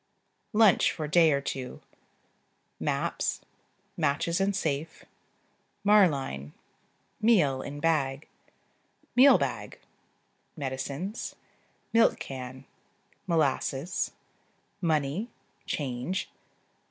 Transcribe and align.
Lunch 0.51 0.91
for 0.91 1.07
day 1.07 1.31
or 1.31 1.41
two. 1.41 1.79
Maps. 2.79 3.39
Matches 3.95 4.41
and 4.41 4.55
safe. 4.55 5.05
Marline. 5.83 6.53
Meal 7.21 7.61
(in 7.61 7.79
bag). 7.79 8.27
Meal 9.15 9.37
bag 9.37 9.73
(see 9.73 9.77
p. 9.77 10.55
32). 10.55 10.59
Medicines. 10.61 11.35
Milk 11.93 12.17
can. 12.19 12.65
Molasses. 13.27 14.09
Money 14.81 15.29
("change"). 15.67 16.31